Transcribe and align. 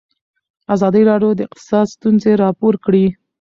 ازادي 0.75 1.01
راډیو 1.09 1.31
د 1.35 1.39
اقتصاد 1.47 1.85
ستونزې 1.95 2.31
راپور 2.43 2.73
کړي. 2.85 3.05